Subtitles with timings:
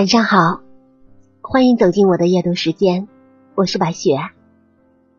[0.00, 0.62] 晚上好，
[1.42, 3.06] 欢迎走进我的夜读时间，
[3.54, 4.16] 我是白雪。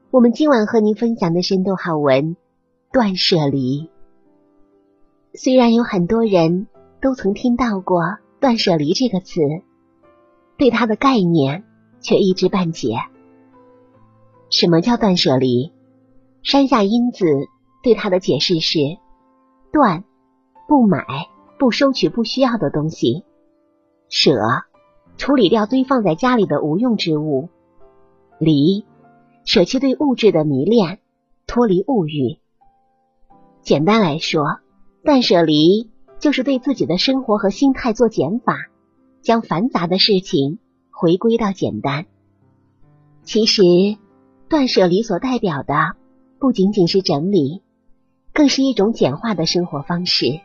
[0.10, 2.35] 我们今晚和您分享的深度好文
[2.92, 3.81] 《断舍离》。
[5.35, 6.65] 虽然有很多人
[6.99, 8.02] 都曾听到过
[8.42, 9.39] “断舍离”这个词，
[10.57, 11.63] 对它的概念
[11.99, 12.96] 却一知半解。
[14.49, 15.71] 什么叫断舍离？
[16.41, 17.23] 山下英子
[17.84, 18.79] 对它的解释是：
[19.71, 20.03] 断，
[20.67, 21.05] 不买，
[21.59, 23.23] 不收取不需要的东西；
[24.09, 24.31] 舍，
[25.21, 27.49] 处理掉堆放在家里的无用之物；
[28.39, 28.85] 离，
[29.45, 30.97] 舍弃对物质的迷恋，
[31.45, 32.39] 脱离物欲。
[33.61, 34.44] 简单来说，
[35.03, 38.55] 断舍离就是对自己的生活和心态做减法，
[39.21, 40.57] 将繁杂的事情
[40.89, 42.08] 回归到简单。
[43.22, 43.61] 其实，
[44.49, 45.94] 断舍离所代表的
[46.39, 47.61] 不仅仅是整理，
[48.33, 50.39] 更是一种简化的生活方式。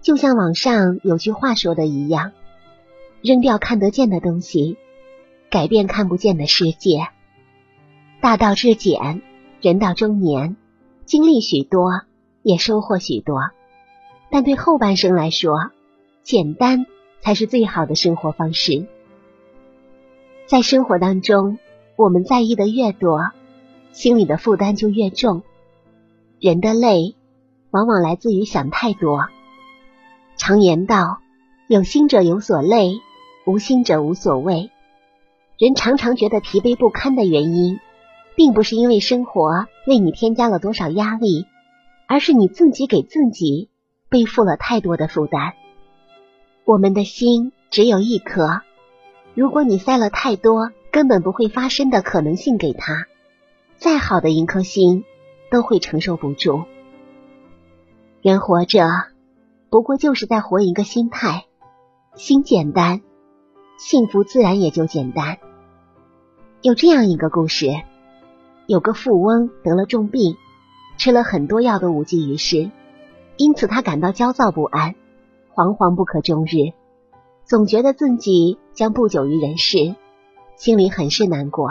[0.00, 2.32] 就像网上有句话说的一样
[3.22, 4.76] ：“扔掉看得见的东西，
[5.50, 7.08] 改变看不见的世界。”
[8.20, 9.22] 大道至简，
[9.60, 10.56] 人到中年，
[11.04, 12.02] 经历许多。
[12.42, 13.50] 也收获许多，
[14.30, 15.72] 但对后半生来说，
[16.22, 16.86] 简单
[17.20, 18.86] 才是最好的生活方式。
[20.46, 21.58] 在生活当中，
[21.96, 23.30] 我们在意的越多，
[23.92, 25.42] 心里的负担就越重。
[26.40, 27.14] 人的累，
[27.70, 29.28] 往往来自于想太多。
[30.38, 31.18] 常言道
[31.68, 33.02] ：“有心者有所累，
[33.46, 34.70] 无心者无所谓。”
[35.58, 37.78] 人常常觉得疲惫不堪的原因，
[38.34, 41.46] 并不是因为生活为你添加了多少压力。
[42.12, 43.68] 而是你自己给自己
[44.08, 45.52] 背负了太多的负担。
[46.64, 48.62] 我们的心只有一颗，
[49.36, 53.06] 如果你塞了太多根本不会发生的可能性给他，
[53.76, 55.04] 再好的一颗心
[55.52, 56.64] 都会承受不住。
[58.22, 58.88] 人活着
[59.70, 61.44] 不过就是在活一个心态，
[62.16, 63.02] 心简单，
[63.80, 65.38] 幸福自然也就简单。
[66.60, 67.66] 有这样一个故事，
[68.66, 70.36] 有个富翁得了重病。
[70.98, 72.70] 吃了很多药都无济于事，
[73.38, 74.96] 因此他感到焦躁不安，
[75.54, 76.74] 惶惶不可终日，
[77.46, 79.94] 总觉得自己将不久于人世，
[80.56, 81.70] 心里很是难过。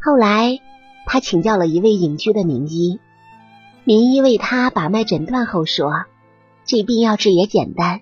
[0.00, 0.58] 后来
[1.04, 2.98] 他请教了一位隐居的名医，
[3.84, 6.06] 名医为他把脉诊断后说
[6.64, 8.00] ：“这病要治也简单，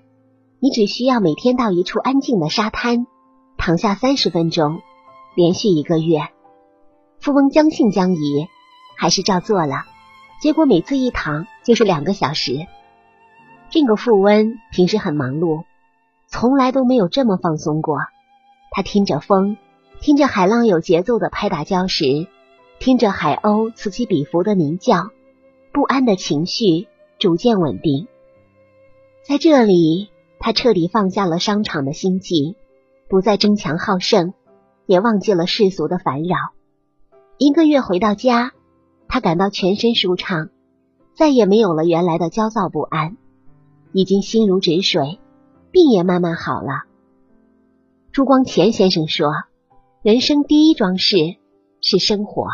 [0.60, 3.06] 你只需要每天到一处安静的沙滩
[3.56, 4.80] 躺下三十分钟，
[5.36, 6.20] 连续一个月。”
[7.20, 8.46] 富翁将信将疑，
[8.96, 9.84] 还是照做了。
[10.41, 12.66] 结果每次一躺就是两个小时。
[13.70, 15.64] 这个富翁平时很忙碌，
[16.26, 17.98] 从来都没有这么放松过。
[18.70, 19.56] 他听着风，
[20.00, 22.28] 听着海浪有节奏的拍打礁石，
[22.78, 25.10] 听着海鸥此起彼伏的鸣叫，
[25.72, 26.86] 不安的情绪
[27.19, 28.06] 逐渐稳定。
[29.26, 30.08] 在这里，
[30.38, 32.56] 他彻底放下了商场的心计，
[33.09, 34.34] 不再争强好胜，
[34.87, 36.37] 也忘记了世俗的烦扰。
[37.38, 38.53] 一个月回到家。
[39.10, 40.50] 他感到全身舒畅，
[41.15, 43.16] 再也没有了原来的焦躁不安，
[43.93, 45.19] 已经心如止水，
[45.71, 46.84] 病也慢慢好了。
[48.12, 49.32] 朱光潜先生说
[50.05, 51.16] ：“人生第一桩事
[51.81, 52.49] 是生活，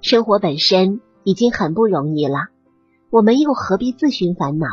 [0.00, 2.48] 生活本身已经很不容易了，
[3.08, 4.66] 我们又何必自寻烦恼？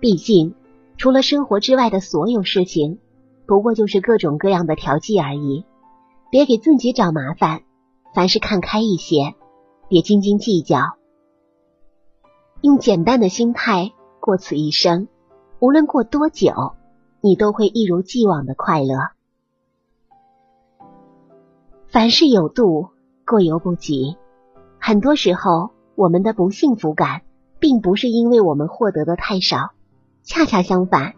[0.00, 0.56] 毕竟，
[0.98, 2.98] 除了生活之外的所有事情，
[3.46, 5.64] 不过就是各种各样的调剂而已。
[6.30, 7.62] 别给自己找麻烦，
[8.14, 9.34] 凡事看开一些。”
[9.88, 10.98] 别斤斤计较，
[12.60, 15.08] 用简单的心态过此一生，
[15.60, 16.74] 无论过多久，
[17.22, 18.96] 你都会一如既往的快乐。
[21.86, 22.90] 凡事有度，
[23.26, 24.18] 过犹不及。
[24.78, 27.22] 很多时候，我们的不幸福感，
[27.58, 29.70] 并不是因为我们获得的太少，
[30.28, 31.14] 恰恰相反，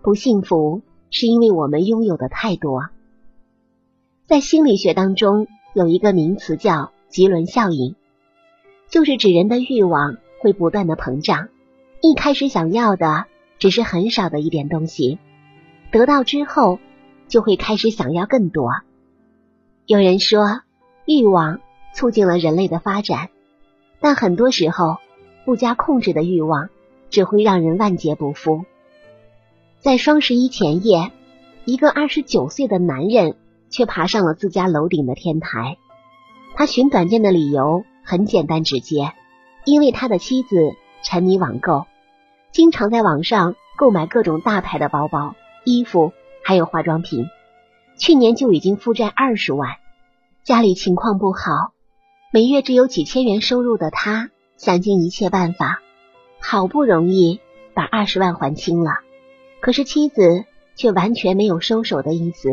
[0.00, 0.80] 不幸福
[1.10, 2.88] 是因为我们拥有的太多。
[4.24, 7.94] 在心理学当中，有一个名词叫吉伦效应。
[8.88, 11.50] 就是指人的欲望会不断的膨胀，
[12.00, 13.26] 一开始想要的
[13.58, 15.18] 只是很少的一点东西，
[15.92, 16.78] 得到之后
[17.28, 18.70] 就会开始想要更多。
[19.84, 20.62] 有人说，
[21.04, 21.60] 欲望
[21.92, 23.28] 促进了人类的发展，
[24.00, 24.96] 但很多时候
[25.44, 26.70] 不加控制的欲望
[27.14, 28.64] 只会让人万劫不复。
[29.78, 31.12] 在双十一前夜，
[31.64, 33.36] 一个二十九岁的男人
[33.70, 35.78] 却爬上了自家楼顶的天台，
[36.56, 37.84] 他寻短见的理由。
[38.06, 39.12] 很简单直接，
[39.64, 41.86] 因为他的妻子沉迷网购，
[42.52, 45.34] 经常在网上购买各种大牌的包包、
[45.64, 46.12] 衣服，
[46.42, 47.24] 还有化妆品。
[47.96, 49.76] 去年就已经负债二十万，
[50.42, 51.72] 家里情况不好，
[52.30, 54.28] 每月只有几千元收入的他，
[54.58, 55.80] 想尽一切办法，
[56.46, 57.40] 好不容易
[57.72, 58.98] 把二十万还清了。
[59.62, 60.44] 可是妻子
[60.76, 62.50] 却完全没有收手的意思。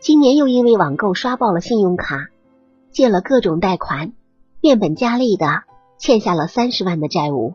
[0.00, 2.26] 今年又因为网购刷爆了信用卡，
[2.90, 4.14] 借了各种贷款，
[4.60, 5.62] 变本加厉的
[5.96, 7.54] 欠下了三十万的债务。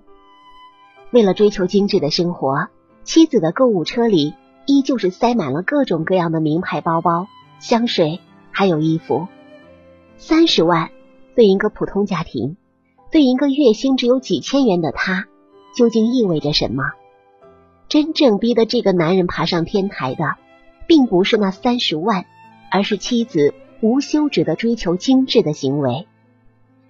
[1.11, 2.69] 为了追求精致的生活，
[3.03, 4.35] 妻子的购物车里
[4.65, 7.27] 依旧是塞满了各种各样的名牌包包、
[7.59, 9.27] 香水，还有衣服。
[10.15, 10.89] 三十万
[11.35, 12.55] 对一个普通家庭，
[13.11, 15.27] 对一个月薪只有几千元的他，
[15.79, 16.91] 究竟意味着什么？
[17.87, 20.35] 真正逼得这个男人爬上天台的，
[20.87, 22.25] 并不是那三十万，
[22.69, 26.05] 而是妻子无休止的追求精致的行为。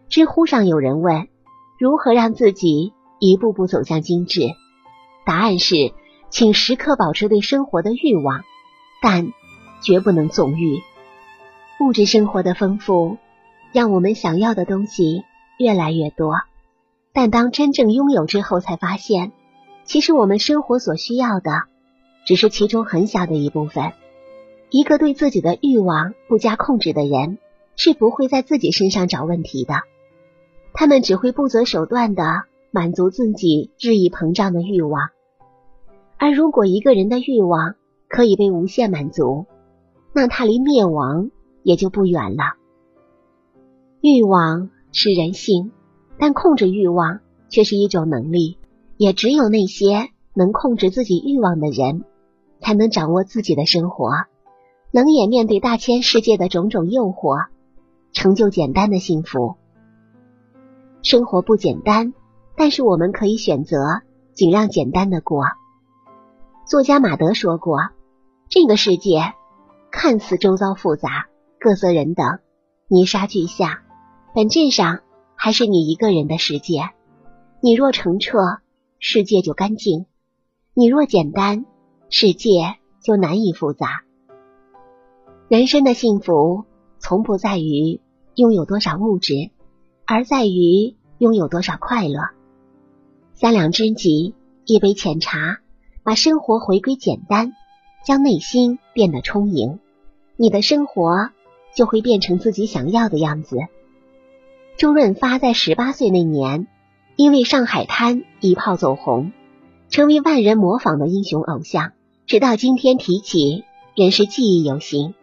[0.09, 1.27] 知乎上有人问：
[1.77, 4.41] 如何让自己一步步走向精致？
[5.24, 5.94] 答案是：
[6.31, 8.44] 请时刻保持对生活的欲望，
[9.03, 9.33] 但
[9.83, 10.81] 绝不能纵欲。
[11.80, 13.18] 物质生活的丰富，
[13.71, 15.25] 让我们想要的东西
[15.59, 16.41] 越来越多，
[17.13, 19.31] 但当真正拥有之后，才发现。
[19.83, 21.63] 其实我们生活所需要的，
[22.25, 23.94] 只是其中很小的一部分。
[24.69, 27.39] 一个对自己的欲望不加控制的人，
[27.75, 29.81] 是不会在自己身上找问题的。
[30.73, 35.09] 他们只会不择手段的满足自己日益膨胀的欲望。
[36.17, 37.73] 而如果一个人的欲望
[38.07, 39.47] 可以被无限满足，
[40.13, 41.31] 那他离灭亡
[41.63, 42.53] 也就不远了。
[44.01, 45.71] 欲望是人性，
[46.19, 48.60] 但控制欲望却是一种能力。
[48.98, 52.04] 也只有那些能控制自己欲望的人，
[52.60, 54.12] 才能掌握自己的生活，
[54.92, 57.48] 冷眼面对大千世界的种种诱惑，
[58.12, 59.56] 成就简单的幸福。
[61.01, 62.13] 生活不简单，
[62.57, 64.01] 但是我们可以选择
[64.33, 65.45] 尽量简单的过。
[66.68, 67.80] 作家马德说过
[68.51, 69.33] ：“这个世界
[69.92, 71.27] 看似周遭复杂，
[71.57, 72.39] 各色人等，
[72.89, 73.81] 泥沙俱下，
[74.36, 75.00] 本质上
[75.39, 76.89] 还是你一个人的世界。
[77.62, 78.38] 你若澄澈。”
[79.01, 80.07] 世界就干净，
[80.74, 81.65] 你若简单，
[82.09, 84.01] 世界就难以复杂。
[85.47, 86.65] 人生的幸福
[87.00, 88.01] 从不在于
[88.36, 89.51] 拥有多少物质，
[90.06, 92.19] 而在于拥有多少快乐。
[93.36, 95.59] 三两知己，一杯浅茶，
[96.03, 97.53] 把生活回归简单，
[98.06, 99.80] 将内心变得充盈，
[100.36, 101.30] 你的生活
[101.74, 103.56] 就会变成自己想要的样子。
[104.79, 106.65] 周润发在十八岁那年。
[107.17, 109.33] 因为上海滩一炮走红，
[109.89, 111.91] 成为万人模仿的英雄偶像，
[112.25, 115.15] 直到今天提起，仍是记忆犹新。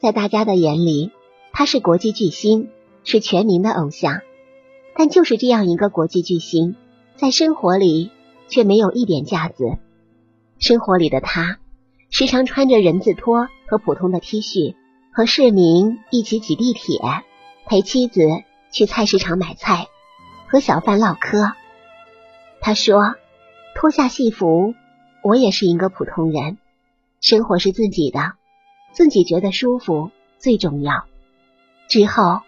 [0.00, 1.10] 在大家的眼里，
[1.52, 2.70] 他是国际巨星，
[3.04, 4.22] 是全民的偶像。
[4.96, 6.76] 但就是这样一个国际巨星，
[7.14, 8.10] 在生活里
[8.48, 9.76] 却没有一点架子。
[10.58, 11.58] 生活里的他，
[12.08, 14.76] 时常穿着人字拖和普通的 T 恤，
[15.12, 16.98] 和市民一起挤地铁，
[17.66, 18.22] 陪妻子
[18.70, 19.86] 去菜市场买菜。
[20.50, 21.52] 和小贩唠嗑，
[22.62, 23.16] 他说
[23.76, 24.74] ：“脱下戏服，
[25.22, 26.56] 我也是一个普通人。
[27.20, 28.32] 生活是自己的，
[28.92, 31.04] 自己觉得舒服最重要。”
[31.86, 32.40] 之后，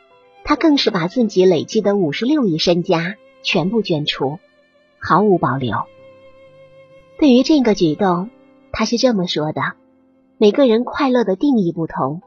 [0.45, 4.39] 他更是把自己累积的五十六亿身家全部捐出，
[4.99, 5.77] 毫无保留。
[7.19, 8.31] 对于这个举动，
[8.73, 9.61] 他是这么说的
[10.41, 12.23] ：“每个人快乐的定义不同，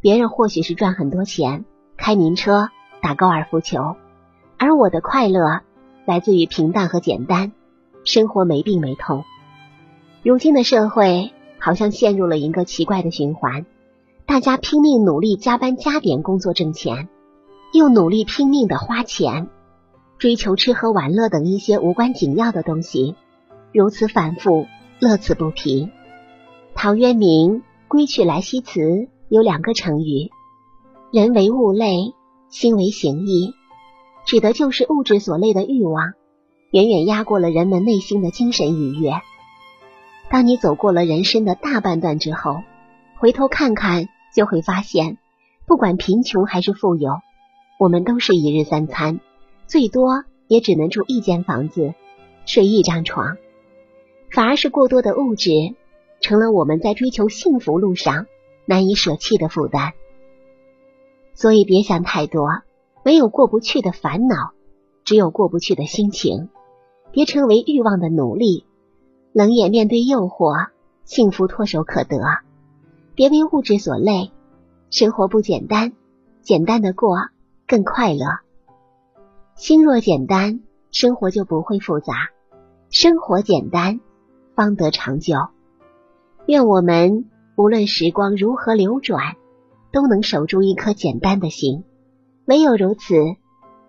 [0.00, 1.64] 别人或许是赚很多钱、
[1.96, 2.70] 开名车、
[3.04, 3.96] 打高尔夫球。”
[4.56, 5.60] 而我的快乐
[6.06, 7.52] 来自于平淡和简单，
[8.04, 9.24] 生活没病没痛。
[10.22, 13.66] 如今的社会好像陷入了一个奇怪的循环，
[14.24, 17.10] 大家拼命努力加班加点工作挣钱，
[17.74, 19.48] 又努力拼命的花钱，
[20.16, 23.16] 追求吃喝玩乐等一些无关紧要的东西，
[23.70, 24.66] 如此反复，
[24.98, 25.90] 乐此不疲。
[26.74, 28.80] 陶渊明《归去来兮辞》
[29.28, 30.30] 有两个成语：
[31.12, 32.14] 人为物累，
[32.54, 33.52] 心为形役。
[34.26, 36.12] 指的就是物质所累的欲望，
[36.70, 39.10] 远远压过了人们内心的精神愉悦。
[40.30, 42.62] 当你走过了人生的大半段之后，
[43.18, 45.18] 回头看看，就会发现，
[45.66, 47.10] 不管贫穷还是富有，
[47.76, 49.18] 我们都是一日三餐，
[49.66, 51.92] 最多也只能住一间房子，
[52.46, 53.36] 睡一张床。
[54.30, 55.50] 反而是过多的物质，
[56.20, 58.26] 成了我们在追求幸福路上
[58.64, 59.92] 难以舍弃的负担。
[61.34, 62.48] 所以，别想太多。
[63.04, 64.52] 没有过不去的烦恼，
[65.04, 66.48] 只有过不去的心情。
[67.10, 68.64] 别成为欲望的奴隶，
[69.32, 70.68] 冷眼面对诱惑，
[71.04, 72.16] 幸福唾手可得。
[73.14, 74.32] 别为物质所累，
[74.90, 75.92] 生活不简单，
[76.40, 77.16] 简单的过
[77.66, 78.24] 更快乐。
[79.54, 80.60] 心若简单，
[80.90, 82.14] 生活就不会复杂；
[82.90, 84.00] 生活简单，
[84.56, 85.36] 方得长久。
[86.46, 89.36] 愿我们无论时光如何流转，
[89.94, 91.84] 都能守住一颗简单的心。
[92.46, 93.14] 唯有如此，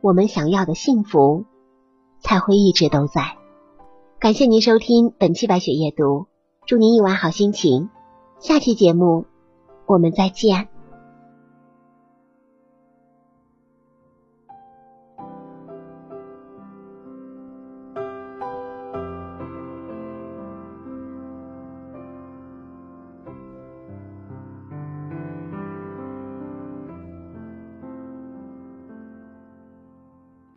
[0.01, 1.45] 我们想要的幸福
[2.21, 3.35] 才会一直都在。
[4.19, 6.27] 感谢您收听本期白雪夜读，
[6.67, 7.89] 祝您一晚好心情。
[8.39, 9.25] 下期节目
[9.87, 10.74] 我们再见。